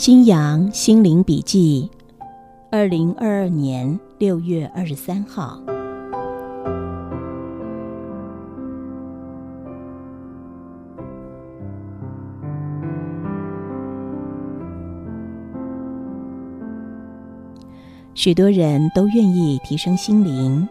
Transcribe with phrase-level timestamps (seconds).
[0.00, 1.90] 新阳心灵笔记，
[2.70, 5.60] 二零二二年六月二十三号。
[18.14, 20.66] 许多人都愿意提升心灵，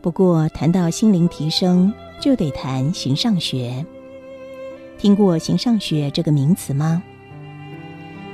[0.00, 3.86] 不过谈到心灵提升，就得谈形上学。
[4.98, 7.04] 听过形上学这个名词吗？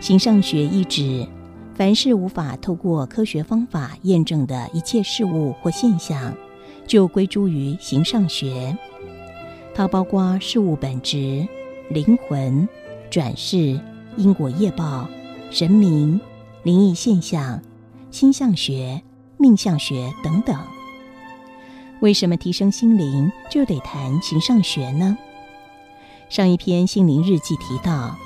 [0.00, 1.26] 形上学意指，
[1.74, 6.32] 凡是无法透过科学方法验证的一切事物或现象，
[6.86, 8.76] 就归诸于形上学。
[9.74, 11.46] 它包括事物本质、
[11.90, 12.68] 灵魂、
[13.10, 13.80] 转世、
[14.16, 15.08] 因果业报、
[15.50, 16.20] 神明、
[16.62, 17.60] 灵异现象、
[18.12, 19.02] 星象学、
[19.36, 20.56] 命相学等等。
[22.00, 25.18] 为什么提升心灵就得谈形上学呢？
[26.28, 28.16] 上一篇心灵日记提到。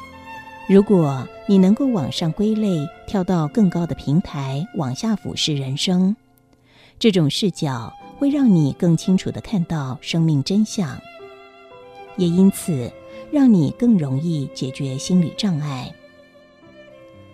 [0.73, 6.17] 如果你能够往上归类，跳到更高的平台，往下俯视人生，
[6.99, 10.99] 这种视角会让你更清楚的看到生命真相，
[12.17, 12.91] 也因此
[13.31, 15.93] 让你更容易解决心理障碍。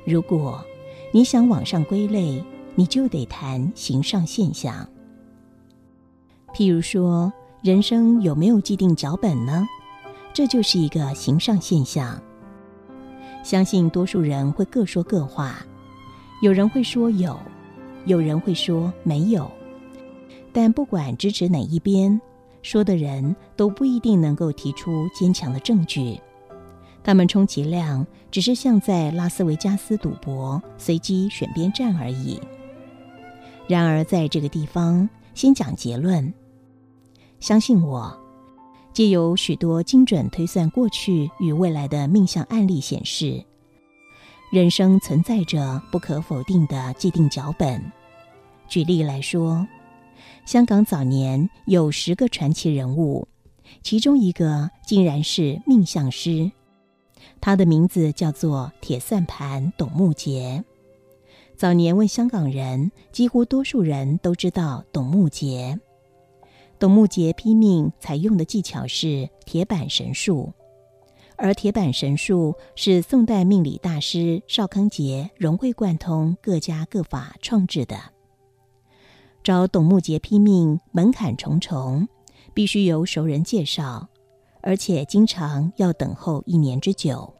[0.04, 0.60] 如果
[1.12, 2.42] 你想往上归类，
[2.74, 4.84] 你就得谈形上现象。
[6.52, 9.64] 譬如说，人生有没有既定脚本呢？
[10.34, 12.20] 这就是一个形上现象。
[13.42, 15.64] 相信多数人会各说各话，
[16.42, 17.38] 有人会说有，
[18.04, 19.50] 有人会说没有。
[20.52, 22.20] 但不管支持哪一边，
[22.62, 26.20] 说的人都不一定能够提出坚强的证据。
[27.02, 32.38] 他们充其量只是像在拉斯维加斯赌博，随机选边站而已。
[33.66, 36.32] 然而，在这个地方，先讲结论。
[37.40, 38.27] 相信我。
[38.92, 43.44] 借由许多精准推算过去与未来的命相案例显示，
[44.50, 47.92] 人生存在着不可否定的既定脚本。
[48.66, 49.66] 举例来说，
[50.44, 53.28] 香港早年有十个传奇人物，
[53.82, 56.50] 其中一个竟然是命相师，
[57.40, 60.64] 他的名字叫做铁算盘董木杰。
[61.56, 65.78] 早年问香港人，几乎多数人都知道董木杰。
[66.78, 70.52] 董木杰批命采用的技巧是铁板神术，
[71.36, 77.98] 而铁板神术是宋代命理大师邵康节融会贯通各家各法创制的。
[79.42, 82.06] 找董木杰批命门槛重重，
[82.54, 84.08] 必须由熟人介绍，
[84.60, 87.34] 而且经常要等候一年之久。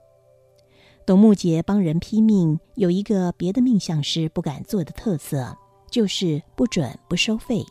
[1.07, 5.57] 董木杰帮人批命有一个别的命相师不敢做的特色，
[5.91, 7.65] 就是不准不收费，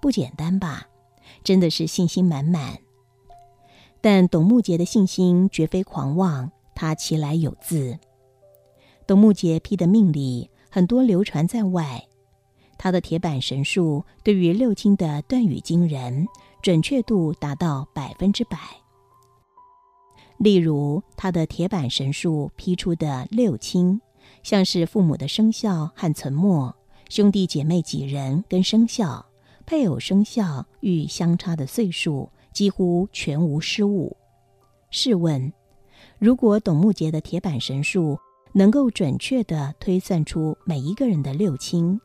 [0.00, 0.86] 不简单吧？
[1.44, 2.78] 真的是信心满满，
[4.00, 7.98] 但董木杰的信心绝非狂妄，他其来有自。
[9.06, 12.06] 董木杰批的命理很多流传在外，
[12.78, 16.26] 他的铁板神术对于六亲的断语惊人，
[16.62, 18.58] 准确度达到百分之百。
[20.38, 24.00] 例如，他的铁板神术批出的六亲，
[24.42, 26.74] 像是父母的生肖和存没，
[27.08, 29.26] 兄弟姐妹几人跟生肖。
[29.62, 34.16] 配偶生肖与相差的岁数几乎全无失误。
[34.90, 35.52] 试问，
[36.18, 38.18] 如果董木杰的铁板神术
[38.52, 41.98] 能够准确地推算出每一个人的六亲，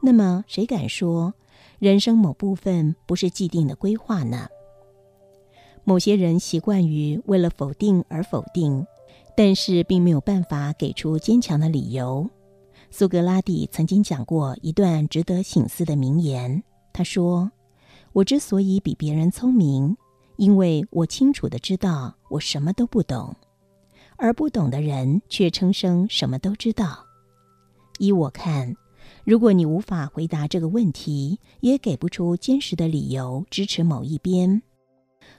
[0.00, 1.32] 那么谁敢说
[1.78, 4.48] 人生某部分不是既定的规划呢？
[5.84, 8.86] 某些人习惯于为了否定而否定，
[9.36, 12.28] 但是并没有办法给出坚强的理由。
[12.90, 16.62] 苏格拉底曾经讲过一段值得醒思的名言。
[16.92, 17.50] 他说
[18.12, 19.96] ：“我之所以比别人聪明，
[20.36, 23.34] 因为我清楚的知道我什么都不懂，
[24.16, 27.06] 而不懂的人却称声什么都知道。
[27.98, 28.76] 依我看，
[29.24, 34.62] 如果你无法回答这个问题，也给不出坚实的理由支持某一边，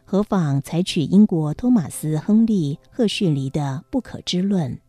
[0.04, 4.80] 何妨采取英国托马斯·亨利·赫胥黎的不可知论，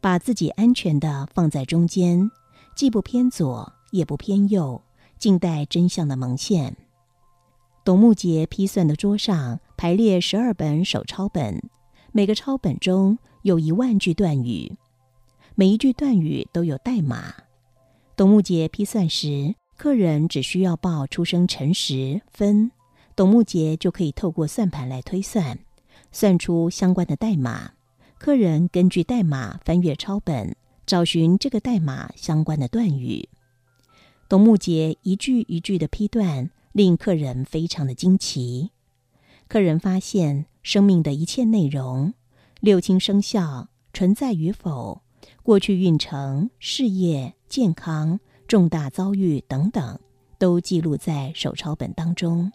[0.00, 2.30] 把自己安全的放在中间，
[2.74, 4.82] 既不偏左，也不偏右。”
[5.18, 6.76] 静待真相的蒙现。
[7.84, 11.62] 董木杰批算的桌上排列十二本手抄本，
[12.12, 14.76] 每个抄本中有一万句断语。
[15.54, 17.32] 每一句断语都有代码。
[18.16, 22.70] 董木杰批算时，客人只需要报出生辰时分，
[23.14, 25.58] 董木杰就可以透过算盘来推算，
[26.10, 27.72] 算出相关的代码。
[28.18, 33.28] 客人根据代码翻阅抄本，找寻这个代码相关的断语。
[34.28, 38.70] 董木节一句一句的批断，令客人非常的惊奇。
[39.46, 42.12] 客人发现，生命的一切内容，
[42.58, 45.00] 六亲生肖存在与否，
[45.44, 48.18] 过去运程、事业、健康、
[48.48, 50.00] 重大遭遇等等，
[50.38, 52.50] 都记录在手抄本当中。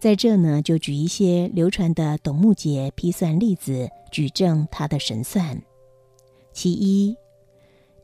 [0.00, 5.62] 在这呢，就举一些流传的董木节批算例子，举证他的神算。
[6.52, 7.16] 其一，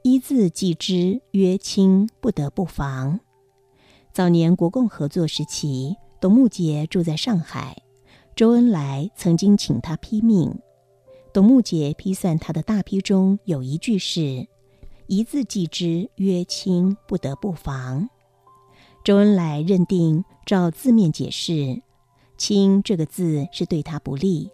[0.02, 3.20] 一字记之，曰亲，不得不防。
[4.12, 7.76] 早年国共合作时期，董木杰住在上海，
[8.34, 10.58] 周恩来曾经请他批命。
[11.34, 14.48] 董木杰批算他的大批中有一句是
[15.06, 18.08] “一字记之，曰亲，不得不防”。
[19.04, 21.82] 周恩来认定，照字面解释。
[22.38, 24.50] 青这个字是对他不利，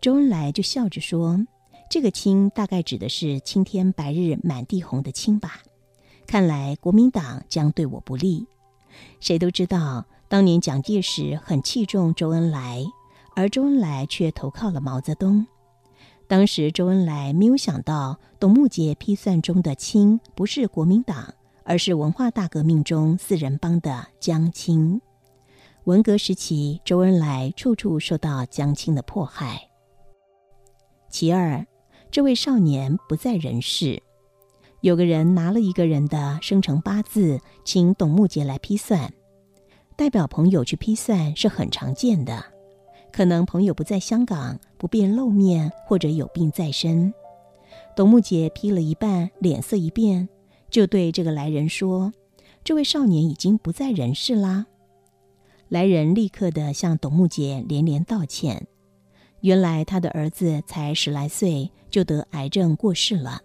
[0.00, 1.46] 周恩来就笑着说
[1.90, 5.60] ：“这个青大概指的是青天白日满地红的青吧？
[6.26, 8.46] 看来国民党将对我不利。”
[9.20, 12.84] 谁都知道，当年蒋介石很器重周恩来，
[13.36, 15.46] 而周恩来却投靠了毛泽东。
[16.26, 21.34] 当时周恩来没有想到，董木杰批算中的青不是国民党，
[21.64, 25.00] 而是文化大革命中四人帮的江青。
[25.84, 29.68] 文革时期，周恩来处处受到江青的迫害。
[31.10, 31.66] 其二，
[32.14, 34.00] 这位少年不在人世，
[34.82, 39.12] 有个人拿了一个人的生辰八字，请董木杰来批算，
[39.96, 42.44] 代表朋友去批算是很常见的。
[43.10, 47.12] 可能朋友不在香港，不便露面，或者有病在身。
[47.96, 50.28] 董木杰批了一半，脸色一变，
[50.70, 52.12] 就对这个来人说
[52.62, 54.66] ：“这位少年已经不在人世啦。”
[55.68, 58.68] 来人立刻的向董木杰连连道歉。
[59.44, 63.42] 原来他的儿子才十来岁就得癌症过世了，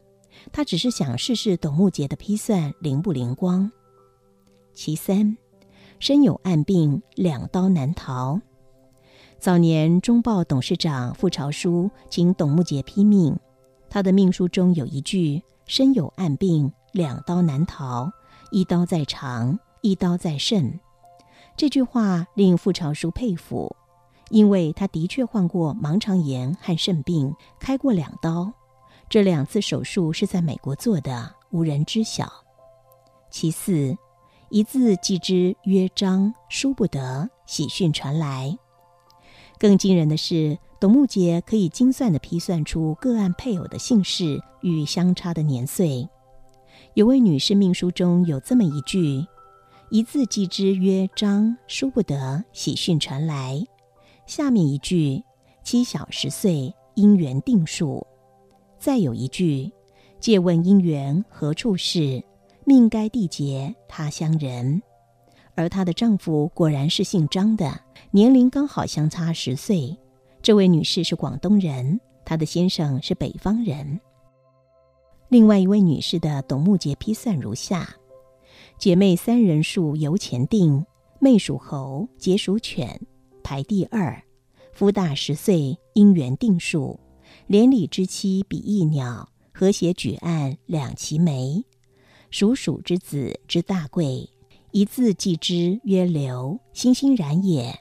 [0.49, 3.69] 他只是想试试董木杰的批算灵不灵光。
[4.73, 5.35] 其三，
[5.99, 8.39] 身有暗病，两刀难逃。
[9.39, 13.37] 早年中报董事长傅朝书请董木杰批命，
[13.89, 18.09] 他的命书中有一句：“身有暗病，两刀难逃，
[18.51, 20.79] 一刀在肠，一刀在肾。”
[21.57, 23.75] 这句话令傅朝书佩服，
[24.29, 28.51] 因为他的确患过盲肠炎和肾病，开过两刀。
[29.09, 32.31] 这两次手术是在美国做的，无人知晓。
[33.31, 33.97] 其四，
[34.49, 38.57] 一字记之曰章，书不得，喜讯传来。
[39.57, 46.07] 更惊人的是，董木杰可以精算的批算出个案配偶的姓氏与相差的年岁。
[46.93, 49.25] 有位女士命书中有这么一句。
[49.89, 53.65] 一字记之曰章，殊不得喜讯传来。
[54.29, 55.23] 下面一句，
[55.63, 58.05] 妻小十岁，姻缘定数。
[58.77, 59.71] 再有一句，
[60.19, 62.23] 借问姻缘何处是？
[62.63, 64.83] 命该缔结他乡人。
[65.55, 69.97] 而她的丈夫果然是姓张的，年龄刚好相差十岁。
[70.43, 73.99] 这位女士是广东人，她的先生是北方人。
[75.29, 77.89] 另外一位女士的董木节批算如下。
[78.77, 80.85] 姐妹三人数由前定，
[81.17, 83.01] 妹属猴，姐属犬，
[83.49, 84.21] 排第二。
[84.71, 86.99] 夫大十岁，姻缘定数。
[87.47, 91.65] 连理之妻比翼鸟，和谐举案两齐眉。
[92.29, 94.29] 属鼠之子之大贵，
[94.69, 97.75] 一字记之曰流，欣欣然也。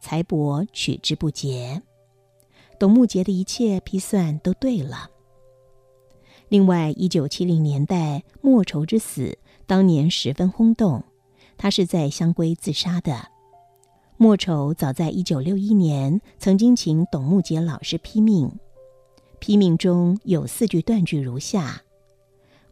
[0.00, 1.80] 财帛取之不竭。
[2.80, 5.08] 董木杰的一切批算都对了。
[6.48, 9.38] 另外，一九七零年代莫愁之死。
[9.68, 11.04] 当年十分轰动，
[11.56, 13.28] 他是在香闺自杀的。
[14.22, 18.48] 莫愁早在一九六一年曾经请董木杰老师批命，
[19.40, 21.82] 批命中有四句断句如下：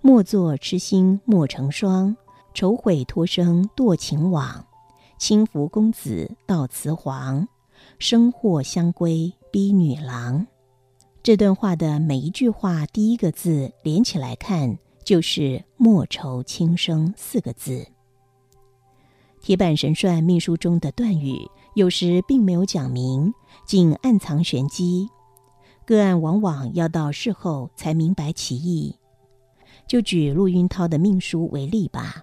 [0.00, 2.16] 莫作痴心莫成双，
[2.54, 4.64] 愁悔托生堕情网，
[5.19, 7.49] 轻浮公子到雌黄，
[7.99, 10.47] 生祸相归逼女郎。
[11.21, 14.78] 这段话的每一句话第一个字连起来看。
[15.02, 17.85] 就是“莫愁轻生”四个字。
[19.40, 23.32] 铁板神算秘书中的断语，有时并没有讲明，
[23.66, 25.09] 仅暗藏玄机。
[25.87, 28.97] 个案往往要到事后才明白其意。
[29.88, 32.23] 就举陆运涛的命书为例吧。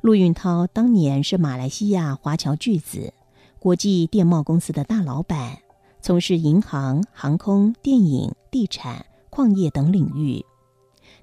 [0.00, 3.12] 陆运涛当年是马来西亚华侨巨子，
[3.58, 5.58] 国际电贸公司的大老板，
[6.00, 10.44] 从事银行、航空、电影、地产、矿业等领域。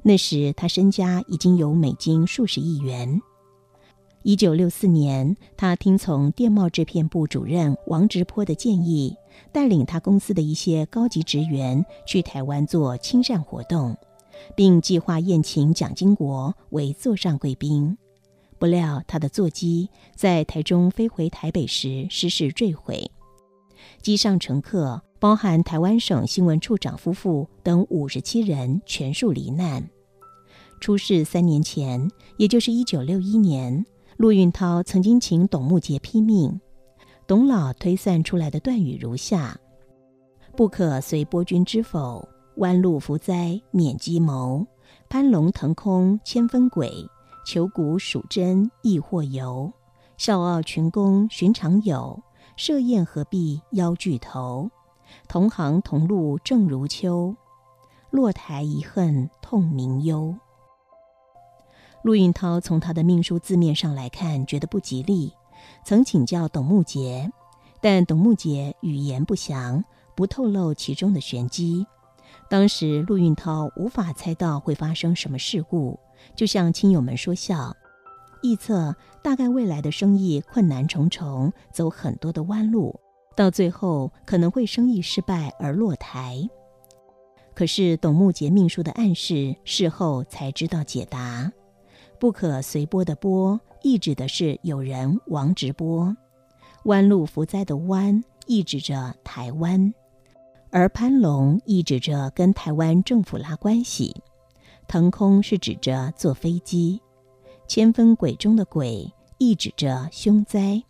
[0.04, 3.22] 那时他身家已经有美金数十亿元。
[4.24, 9.16] 一九六四年，他听从电贸制片部主任王直坡的建议，
[9.54, 13.96] 带领他公司的一些高级职员去台湾做亲善活动，
[14.54, 17.98] 并计划宴请蒋经国为座上贵宾。
[18.60, 23.10] 不料，他的座机在台中飞回台北时失事坠毁，
[24.02, 29.90] 机上乘客包含台湾省新闻处长夫妇等五十七人全数罹难。
[30.82, 33.86] 出事三年前，也就是一九六一年。
[34.18, 36.60] 陆运涛曾经请董木杰批命，
[37.28, 39.56] 董老推算出来的断语如下
[40.58, 44.66] ：“不可随波君之否，弯路伏灾免机谋，
[45.08, 46.92] 攀龙腾空千分鬼，
[47.46, 49.72] 求古属真亦或游。
[50.18, 52.20] 笑傲群公寻常有，
[52.56, 54.72] 设宴何必邀巨头？
[55.28, 57.36] 同行同路正如秋，
[58.10, 60.36] 落台遗恨痛明忧。”
[62.08, 65.34] 陆运涛从他的命书字面上来看，觉得不吉利，
[65.84, 67.30] 曾请教董木杰，
[67.82, 69.84] 但董木杰语言不详，
[70.16, 71.86] 不透露其中的玄机。
[72.50, 76.00] 当时陆运涛无法猜到会发生什么事故，
[76.34, 77.76] 就向亲友们说笑，
[78.42, 82.98] 臆测大概未来的生意困难重重，走很多的弯路，
[83.36, 86.50] 到最后可能会生意失败而落台。
[87.54, 91.52] 可是董木杰命书的暗示，事后才知道解答。
[92.20, 96.16] 不可随波的波，意指的是有人王直播；
[96.86, 99.94] 弯路伏灾的弯，意指着台湾；
[100.72, 104.12] 而攀龙意指着跟台湾政府拉关系；
[104.88, 107.00] 腾空是指着坐飞机；
[107.68, 110.82] 千分鬼中的鬼，意指着凶灾；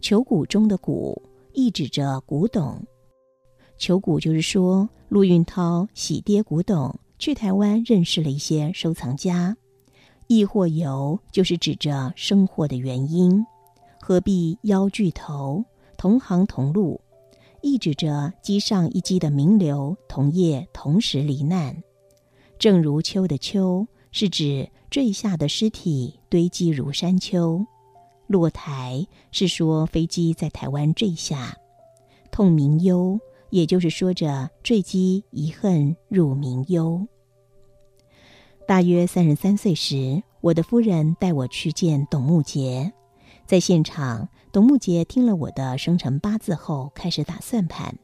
[0.00, 1.22] 求古中的古，
[1.52, 2.82] 意指着古董。
[3.78, 9.56] 求古就是说，陆运涛喜跌古董，去台湾认识了一些收藏家。
[10.28, 13.44] 亦或由，就是指着生祸的原因，
[14.00, 15.64] 何必邀巨头
[15.96, 17.00] 同行同路？
[17.62, 21.82] 亦指着机上一机的名流同业同时罹难。
[22.58, 27.64] 正如秋的秋，是指坠下的尸体堆积如山丘。
[28.26, 31.56] 落台是说飞机在台湾坠下。
[32.30, 33.18] 痛明忧，
[33.48, 37.08] 也就是说着坠机遗恨入明忧。
[38.68, 42.92] 大约三十三岁时，我的夫人带我去见董木杰。
[43.46, 47.96] 在现场，董木杰听了我的生辰八字后，开始打算盘。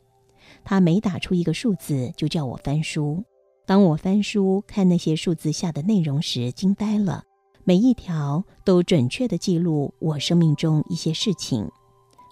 [0.65, 3.23] 他每打出一个数字，就叫我翻书。
[3.67, 7.25] 当我翻书看那些数字下的内容时，惊呆了。
[7.65, 11.71] 每一条都准确地记录我生命中一些事情，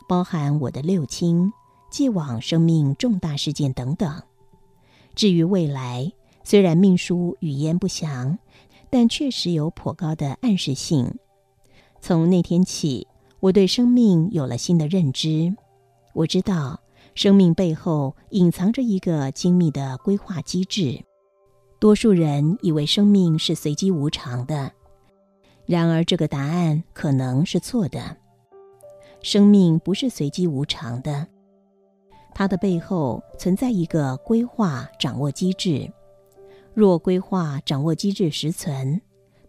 [0.08, 1.52] 包含我的六亲、
[1.90, 4.22] 既往生命重大事件等等。
[5.14, 6.10] 至于未来，
[6.44, 8.38] 虽然命书语言不详，
[8.90, 11.18] 但确实有颇高的暗示性。
[12.00, 13.06] 从那天起，
[13.40, 15.54] 我对生命有了新的认知。
[16.14, 16.80] 我知道，
[17.14, 21.04] 生命背后隐藏着一个精密的规划机制。
[21.78, 24.72] 多数人以为生命是随机无常的，
[25.66, 28.16] 然而这个答案可能是错的。
[29.22, 31.26] 生命不是随机无常的，
[32.34, 35.90] 它的背后存在一个规划掌握机制。
[36.74, 39.00] 若规划掌握机制实存，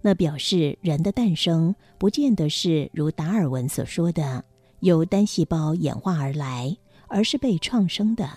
[0.02, 4.44] 那表示人的诞生不见得是如达尔文所说的
[4.82, 6.76] 由单细胞演化而来，
[7.08, 8.30] 而是被创生的。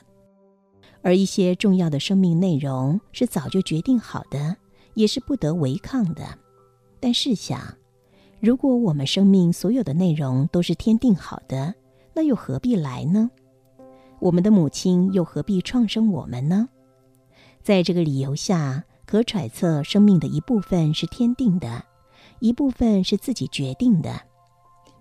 [1.03, 4.57] 而一些重要的生命内容是早就决定好的，
[4.95, 6.23] 也是不得违抗的。
[7.01, 7.61] 但试想，
[8.41, 11.75] 如果我们生命所有的内容都是天定好的，
[12.15, 13.31] 那又何必来呢？
[14.21, 16.69] 我们的母亲又何必创生我们呢？
[17.67, 21.85] 在这个理由下，可揣测生命的一部分是天定的，
[22.39, 24.21] 一部分是自己决定的。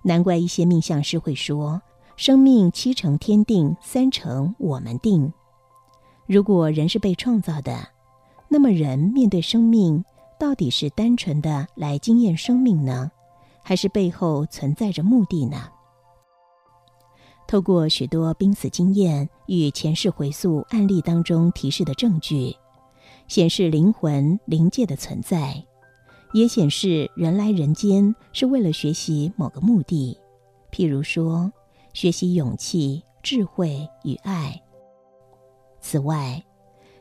[0.02, 1.80] 难怪一些命相师会说，
[2.18, 5.32] 生命七成天定，三成我们定。
[6.26, 7.90] 如果人是被创造的，
[8.50, 10.04] 那么人面对生命，
[10.40, 13.12] 到底是单纯的来经验生命呢，
[13.62, 15.70] 还是背后存在着目的呢？
[17.48, 22.56] 透过许多濒死经验与前世回溯案例当中提示的证据，
[23.28, 25.64] 显示灵魂灵界的存在，
[26.34, 30.18] 也显示人来人间是为了学习某个目的，
[30.72, 31.52] 譬如说
[31.94, 34.60] 学习勇气、智慧与爱。
[35.80, 36.44] 此外，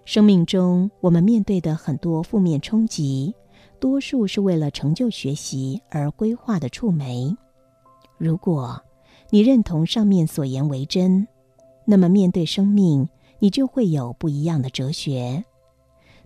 [0.04, 3.34] 生命中我们面对的很多负面冲击，
[3.80, 7.34] 多数是为了成就学习而规划的触媒。
[8.18, 8.78] 如果
[9.34, 11.26] 你认同上面所言为真，
[11.86, 13.08] 那么面对生命，
[13.40, 15.44] 你就会有不一样的哲学。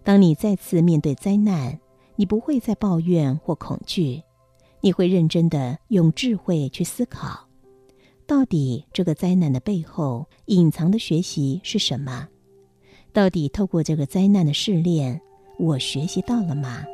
[0.04, 1.80] 当你再次面对灾难，
[2.16, 4.22] 你不会再抱怨或恐惧，
[4.82, 7.48] 你会认真的用智慧去思考，
[8.26, 12.28] 到底这个灾难的背后隐藏的学习是什么？
[13.14, 15.18] 到底透过这个灾难的试炼，
[15.58, 16.84] 我学习到了吗？